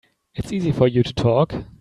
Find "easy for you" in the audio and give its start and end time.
0.51-1.03